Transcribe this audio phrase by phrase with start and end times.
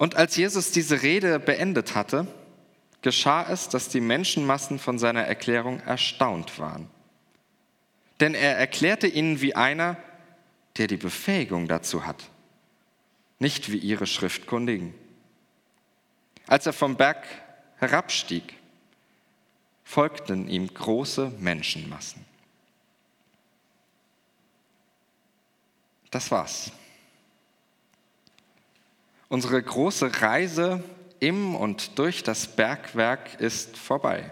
[0.00, 2.26] Und als Jesus diese Rede beendet hatte,
[3.02, 6.88] geschah es, dass die Menschenmassen von seiner Erklärung erstaunt waren.
[8.18, 9.98] Denn er erklärte ihnen wie einer,
[10.78, 12.30] der die Befähigung dazu hat,
[13.40, 14.94] nicht wie ihre Schriftkundigen.
[16.46, 17.26] Als er vom Berg
[17.76, 18.54] herabstieg,
[19.84, 22.24] folgten ihm große Menschenmassen.
[26.10, 26.72] Das war's.
[29.30, 30.82] Unsere große Reise
[31.20, 34.28] im und durch das Bergwerk ist vorbei.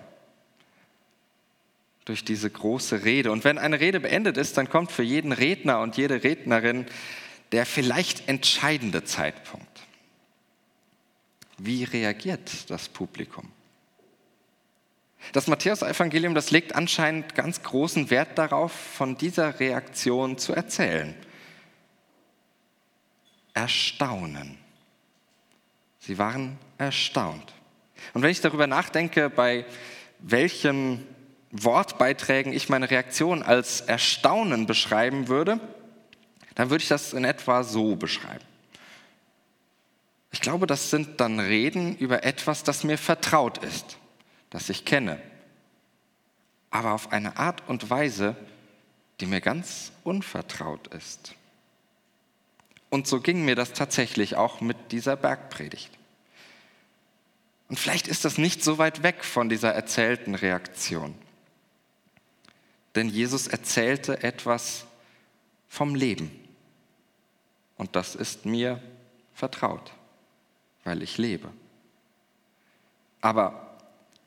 [2.05, 3.30] Durch diese große Rede.
[3.30, 6.84] Und wenn eine Rede beendet ist, dann kommt für jeden Redner und jede Rednerin
[7.52, 9.66] der vielleicht entscheidende Zeitpunkt.
[11.59, 13.52] Wie reagiert das Publikum?
[15.33, 21.15] Das Matthäus-Evangelium, das legt anscheinend ganz großen Wert darauf, von dieser Reaktion zu erzählen.
[23.54, 24.59] Erstaunen.
[25.99, 27.54] Sie waren erstaunt.
[28.15, 29.65] Und wenn ich darüber nachdenke, bei
[30.21, 31.07] welchen
[31.51, 35.60] Wortbeiträgen ich meine Reaktion als Erstaunen beschreiben würde,
[36.54, 38.45] dann würde ich das in etwa so beschreiben.
[40.30, 43.96] Ich glaube, das sind dann Reden über etwas, das mir vertraut ist,
[44.51, 45.21] das ich kenne,
[46.71, 48.37] aber auf eine Art und Weise,
[49.21, 51.35] die mir ganz unvertraut ist.
[52.91, 55.91] Und so ging mir das tatsächlich auch mit dieser Bergpredigt.
[57.69, 61.15] Und vielleicht ist das nicht so weit weg von dieser erzählten Reaktion.
[62.95, 64.87] Denn Jesus erzählte etwas
[65.69, 66.31] vom Leben.
[67.77, 68.83] Und das ist mir
[69.34, 69.93] vertraut,
[70.84, 71.53] weil ich lebe.
[73.21, 73.77] Aber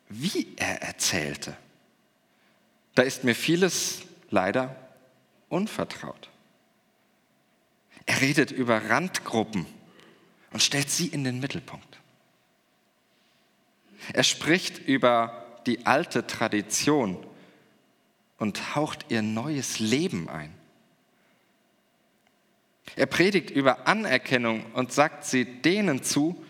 [0.07, 1.57] wie er erzählte,
[2.95, 4.75] da ist mir vieles leider
[5.49, 6.29] unvertraut.
[8.11, 9.65] Er redet über Randgruppen
[10.51, 12.01] und stellt sie in den Mittelpunkt.
[14.11, 17.25] Er spricht über die alte Tradition
[18.37, 20.53] und haucht ihr neues Leben ein.
[22.97, 26.43] Er predigt über Anerkennung und sagt sie denen zu,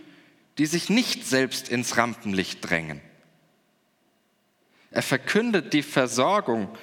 [0.58, 3.02] die sich nicht selbst ins Rampenlicht drängen.
[4.90, 6.76] Er verkündet die Versorgung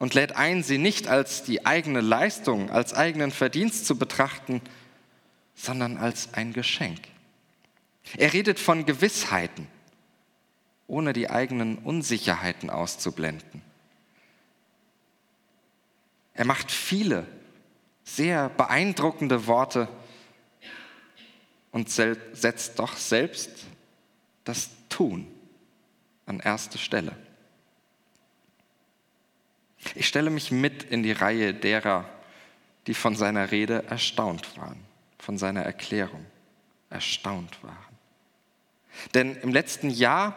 [0.00, 4.62] und lädt ein, sie nicht als die eigene Leistung, als eigenen Verdienst zu betrachten,
[5.54, 7.00] sondern als ein Geschenk.
[8.16, 9.68] Er redet von Gewissheiten,
[10.86, 13.62] ohne die eigenen Unsicherheiten auszublenden.
[16.32, 17.26] Er macht viele
[18.02, 19.86] sehr beeindruckende Worte
[21.72, 23.50] und setzt doch selbst
[24.44, 25.26] das Tun
[26.24, 27.14] an erste Stelle.
[29.94, 32.08] Ich stelle mich mit in die Reihe derer,
[32.86, 34.78] die von seiner Rede erstaunt waren,
[35.18, 36.24] von seiner Erklärung
[36.90, 37.76] erstaunt waren.
[39.14, 40.34] Denn im letzten Jahr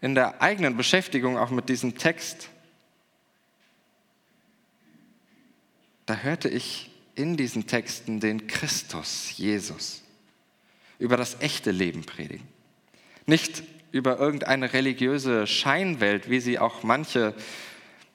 [0.00, 2.48] in der eigenen Beschäftigung auch mit diesem Text,
[6.06, 10.02] da hörte ich in diesen Texten den Christus, Jesus,
[10.98, 12.46] über das echte Leben predigen.
[13.26, 17.34] Nicht über irgendeine religiöse Scheinwelt, wie sie auch manche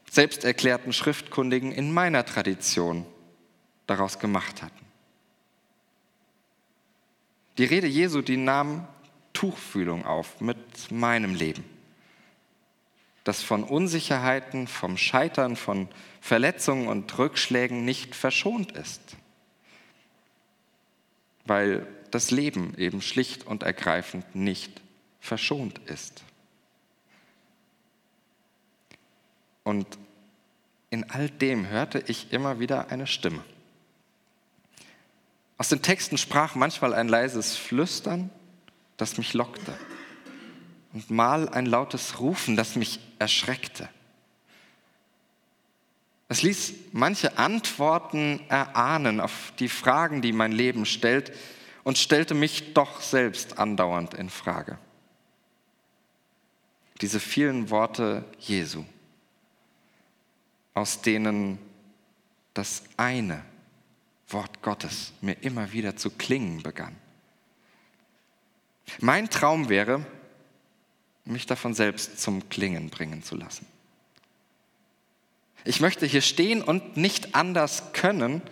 [0.10, 3.06] selbsterklärten Schriftkundigen in meiner Tradition
[3.88, 4.86] daraus gemacht hatten.
[7.58, 8.88] Die Rede Jesu, die nahm
[9.34, 11.64] Tuchfühlung auf mit meinem Leben,
[13.24, 15.88] das von Unsicherheiten, vom Scheitern, von
[16.22, 19.02] Verletzungen und Rückschlägen nicht verschont ist,
[21.46, 24.82] weil das Leben eben schlicht und ergreifend nicht
[25.20, 26.25] verschont ist.
[29.66, 29.98] Und
[30.92, 33.44] in all dem hörte ich immer wieder eine Stimme.
[35.58, 38.30] Aus den Texten sprach manchmal ein leises Flüstern,
[38.96, 39.74] das mich lockte,
[40.94, 43.90] und mal ein lautes Rufen, das mich erschreckte.
[46.28, 51.34] Es ließ manche Antworten erahnen auf die Fragen, die mein Leben stellt,
[51.84, 54.78] und stellte mich doch selbst andauernd in Frage.
[57.02, 58.86] Diese vielen Worte Jesu
[60.76, 61.58] aus denen
[62.54, 63.44] das eine
[64.30, 66.96] Wort Gottes mir immer wieder zu klingen begann.
[69.00, 70.06] Mein Traum wäre,
[71.24, 73.66] mich davon selbst zum Klingen bringen zu lassen.
[75.64, 78.44] Ich möchte hier stehen und nicht anders können,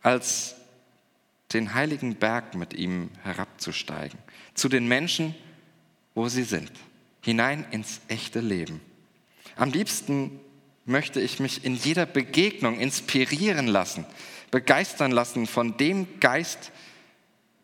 [0.00, 0.54] als
[1.52, 4.18] den heiligen Berg mit ihm herabzusteigen,
[4.54, 5.34] zu den Menschen,
[6.14, 6.72] wo sie sind,
[7.20, 8.80] hinein ins echte Leben.
[9.56, 10.40] Am liebsten
[10.88, 14.06] möchte ich mich in jeder Begegnung inspirieren lassen,
[14.50, 16.72] begeistern lassen von dem Geist,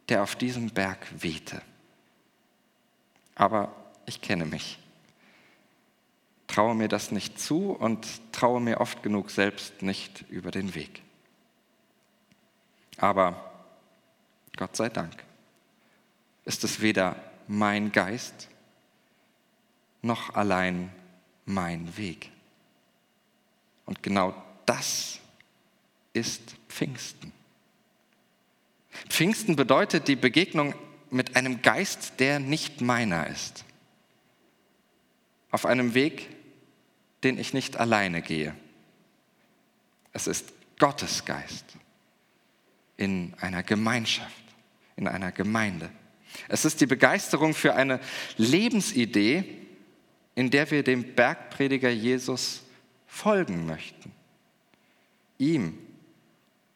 [0.09, 1.63] der auf diesem Berg wehte.
[3.35, 3.75] Aber
[4.07, 4.79] ich kenne mich,
[6.47, 11.01] traue mir das nicht zu und traue mir oft genug selbst nicht über den Weg.
[12.99, 13.51] Aber
[14.57, 15.25] Gott sei Dank
[16.45, 17.17] ist es weder
[17.49, 18.49] mein Geist
[20.03, 20.93] noch allein
[21.47, 22.31] mein Weg.
[23.87, 24.35] Und genau
[24.67, 25.19] das
[26.13, 27.33] ist Pfingsten.
[29.09, 30.75] Pfingsten bedeutet die Begegnung
[31.11, 33.65] mit einem Geist, der nicht meiner ist.
[35.51, 36.29] Auf einem Weg,
[37.23, 38.55] den ich nicht alleine gehe.
[40.13, 41.65] Es ist Gottes Geist
[42.97, 44.45] in einer Gemeinschaft,
[44.97, 45.91] in einer Gemeinde.
[46.49, 48.01] Es ist die Begeisterung für eine
[48.37, 49.45] Lebensidee,
[50.35, 52.64] in der wir dem Bergprediger Jesus
[53.15, 54.13] folgen möchten.
[55.39, 55.79] Ihm,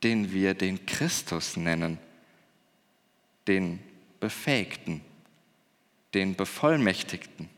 [0.04, 1.98] den wir den Christus nennen,
[3.48, 3.80] den
[4.20, 5.00] Befähigten,
[6.14, 7.50] den Bevollmächtigten.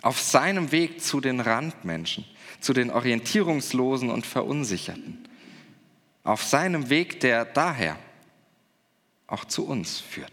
[0.00, 2.24] Auf seinem Weg zu den Randmenschen,
[2.60, 5.28] zu den Orientierungslosen und Verunsicherten.
[6.24, 7.98] Auf seinem Weg, der daher
[9.26, 10.32] auch zu uns führt.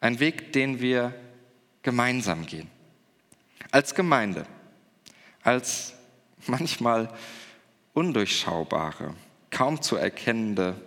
[0.00, 1.14] Ein Weg, den wir
[1.82, 2.70] gemeinsam gehen.
[3.72, 4.46] Als Gemeinde,
[5.48, 5.94] als
[6.46, 7.08] manchmal
[7.94, 9.14] undurchschaubare,
[9.48, 10.78] kaum zu erkennende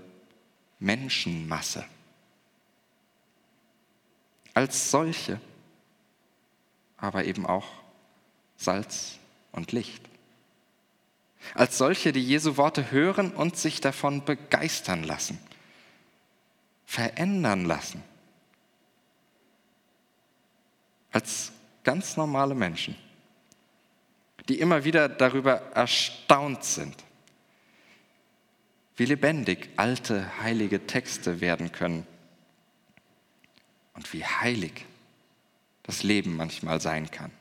[0.77, 1.83] Menschenmasse.
[4.53, 5.41] Als solche,
[6.95, 7.65] aber eben auch
[8.55, 9.17] Salz
[9.51, 10.03] und Licht.
[11.55, 15.39] Als solche, die Jesu Worte hören und sich davon begeistern lassen,
[16.85, 18.03] verändern lassen
[21.11, 21.51] als
[21.83, 22.95] ganz normale Menschen,
[24.49, 26.95] die immer wieder darüber erstaunt sind,
[28.95, 32.05] wie lebendig alte, heilige Texte werden können
[33.93, 34.85] und wie heilig
[35.83, 37.31] das Leben manchmal sein kann.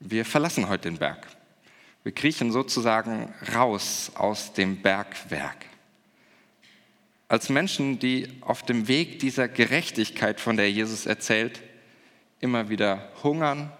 [0.00, 1.26] Wir verlassen heute den Berg.
[2.02, 5.66] Wir kriechen sozusagen raus aus dem Bergwerk
[7.28, 11.60] als Menschen, die auf dem Weg dieser Gerechtigkeit, von der Jesus erzählt,
[12.40, 13.72] immer wieder hungern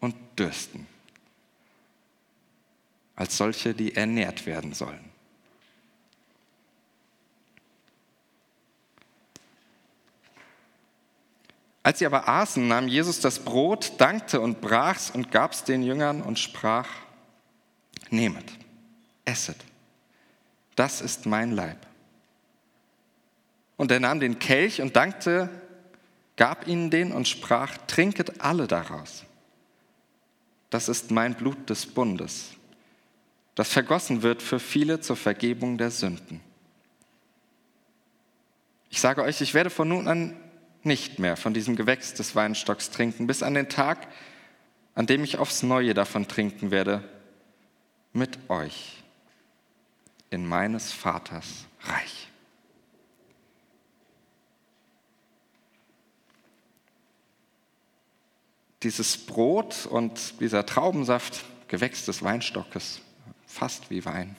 [0.00, 0.86] und dürsten.
[3.16, 5.12] Als solche, die ernährt werden sollen.
[11.82, 16.22] Als sie aber aßen, nahm Jesus das Brot, dankte und brach's und gab's den Jüngern
[16.22, 16.88] und sprach,
[18.10, 18.44] nehmet,
[19.24, 19.56] esset,
[20.76, 21.78] das ist mein Leib.
[23.76, 25.48] Und er nahm den Kelch und dankte,
[26.36, 29.24] gab ihnen den und sprach, trinket alle daraus.
[30.70, 32.50] Das ist mein Blut des Bundes,
[33.54, 36.40] das vergossen wird für viele zur Vergebung der Sünden.
[38.88, 40.36] Ich sage euch, ich werde von nun an
[40.82, 44.08] nicht mehr von diesem Gewächs des Weinstocks trinken, bis an den Tag,
[44.94, 47.02] an dem ich aufs Neue davon trinken werde,
[48.12, 49.02] mit euch
[50.30, 52.31] in meines Vaters Reich.
[58.82, 63.00] Dieses Brot und dieser Traubensaft, Gewächs des Weinstockes,
[63.46, 64.36] fast wie Wein,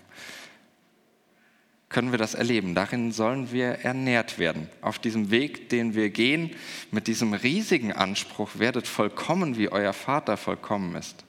[1.94, 2.74] können wir das erleben.
[2.74, 4.68] Darin sollen wir ernährt werden.
[4.82, 6.52] Auf diesem Weg, den wir gehen,
[6.92, 11.24] mit diesem riesigen Anspruch, werdet vollkommen, wie euer Vater vollkommen ist.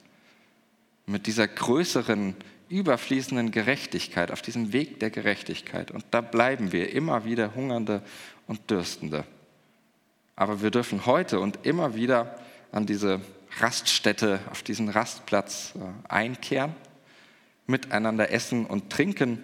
[1.05, 2.35] Mit dieser größeren,
[2.67, 5.91] überfließenden Gerechtigkeit, auf diesem Weg der Gerechtigkeit.
[5.91, 8.01] Und da bleiben wir immer wieder Hungernde
[8.47, 9.23] und Dürstende.
[10.35, 12.39] Aber wir dürfen heute und immer wieder
[12.75, 13.21] an diese
[13.59, 16.75] Raststätte, auf diesen Rastplatz äh, einkehren,
[17.67, 19.41] miteinander essen und trinken,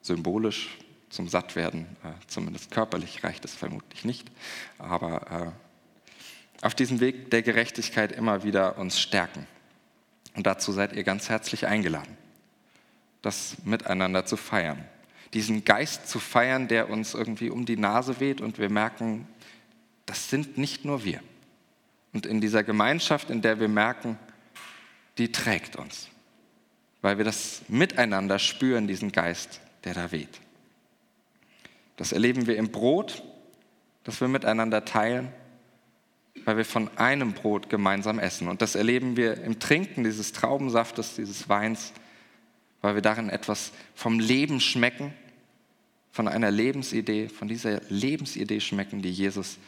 [0.00, 0.78] symbolisch
[1.10, 4.28] zum Sattwerden, äh, zumindest körperlich reicht es vermutlich nicht,
[4.78, 5.54] aber
[6.60, 9.46] äh, auf diesem Weg der Gerechtigkeit immer wieder uns stärken.
[10.34, 12.16] Und dazu seid ihr ganz herzlich eingeladen,
[13.20, 14.84] das miteinander zu feiern.
[15.34, 19.28] Diesen Geist zu feiern, der uns irgendwie um die Nase weht und wir merken,
[20.04, 21.20] das sind nicht nur wir.
[22.12, 24.18] Und in dieser Gemeinschaft, in der wir merken,
[25.18, 26.08] die trägt uns,
[27.00, 30.40] weil wir das miteinander spüren, diesen Geist, der da weht.
[31.96, 33.22] Das erleben wir im Brot,
[34.04, 35.32] das wir miteinander teilen,
[36.44, 38.48] weil wir von einem Brot gemeinsam essen.
[38.48, 41.92] Und das erleben wir im Trinken dieses Traubensaftes, dieses Weins,
[42.80, 45.14] weil wir darin etwas vom Leben schmecken,
[46.10, 49.58] von einer Lebensidee, von dieser Lebensidee schmecken, die Jesus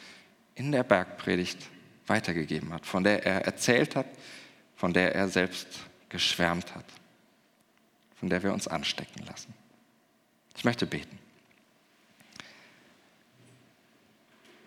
[0.55, 1.69] in der Bergpredigt
[2.07, 4.07] weitergegeben hat, von der er erzählt hat,
[4.75, 5.67] von der er selbst
[6.09, 6.85] geschwärmt hat.
[8.17, 9.53] von der wir uns anstecken lassen.
[10.55, 11.19] Ich möchte beten.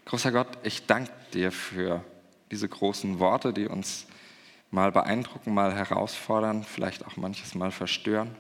[0.04, 2.04] Großer Gott, ich danke dir für
[2.50, 4.06] diese großen Worte, die uns
[4.70, 8.34] mal beeindrucken, mal herausfordern, vielleicht auch manches Mal verstören,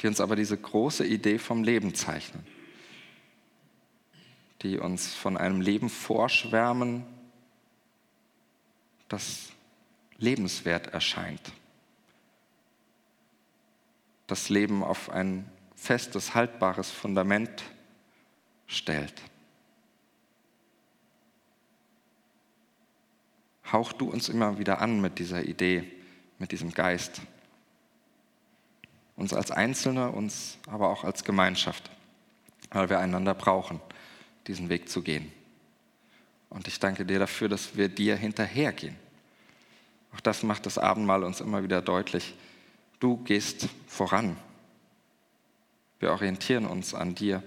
[0.00, 2.44] die uns aber diese große Idee vom Leben zeichnen,
[4.62, 7.04] die uns von einem Leben vorschwärmen,
[9.14, 9.52] das
[10.18, 11.52] lebenswert erscheint.
[14.26, 17.62] Das Leben auf ein festes, haltbares Fundament
[18.66, 19.22] stellt.
[23.74, 25.90] hauch du uns immer wieder an mit dieser Idee,
[26.38, 27.20] mit diesem Geist.
[29.16, 31.90] Uns als Einzelne, uns aber auch als Gemeinschaft,
[32.70, 33.80] weil wir einander brauchen,
[34.46, 35.30] diesen Weg zu gehen.
[36.50, 38.96] Und ich danke dir dafür, dass wir dir hinterhergehen.
[40.14, 42.34] Auch das macht das Abendmahl uns immer wieder deutlich.
[43.00, 44.36] Du gehst voran.
[45.98, 47.42] Wir orientieren uns an dir.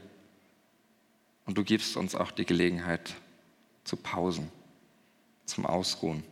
[1.45, 3.15] Und du gibst uns auch die Gelegenheit
[3.85, 4.51] zu Pausen
[5.45, 6.23] zum Ausruhen.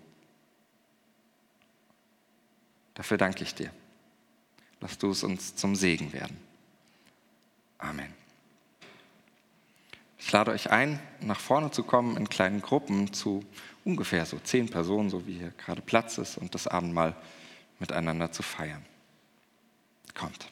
[2.95, 3.71] Dafür danke ich dir.
[4.81, 6.37] Lass du es uns zum Segen werden.
[7.77, 8.24] Amen.
[10.25, 13.45] Ich lade euch ein, nach vorne zu kommen in kleinen Gruppen zu
[13.83, 17.15] ungefähr so zehn Personen, so wie hier gerade Platz ist, und das Abendmahl
[17.77, 18.83] miteinander zu feiern.
[20.15, 20.47] Kommt.